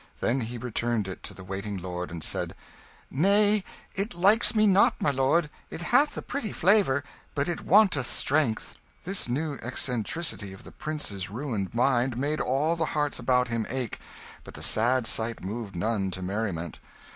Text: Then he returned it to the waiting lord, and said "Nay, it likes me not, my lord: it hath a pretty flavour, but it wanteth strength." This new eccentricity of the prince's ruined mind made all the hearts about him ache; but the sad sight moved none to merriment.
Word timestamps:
Then 0.19 0.39
he 0.41 0.57
returned 0.57 1.07
it 1.07 1.21
to 1.21 1.35
the 1.35 1.43
waiting 1.43 1.77
lord, 1.77 2.09
and 2.09 2.23
said 2.23 2.55
"Nay, 3.11 3.63
it 3.93 4.15
likes 4.15 4.55
me 4.55 4.65
not, 4.65 4.99
my 4.99 5.11
lord: 5.11 5.47
it 5.69 5.83
hath 5.83 6.17
a 6.17 6.23
pretty 6.23 6.51
flavour, 6.51 7.03
but 7.35 7.47
it 7.47 7.61
wanteth 7.67 8.09
strength." 8.09 8.73
This 9.03 9.29
new 9.29 9.59
eccentricity 9.61 10.53
of 10.53 10.63
the 10.63 10.71
prince's 10.71 11.29
ruined 11.29 11.75
mind 11.75 12.17
made 12.17 12.41
all 12.41 12.75
the 12.75 12.85
hearts 12.97 13.19
about 13.19 13.49
him 13.49 13.67
ache; 13.69 13.99
but 14.43 14.55
the 14.55 14.63
sad 14.63 15.05
sight 15.05 15.43
moved 15.43 15.75
none 15.75 16.09
to 16.09 16.23
merriment. 16.23 16.79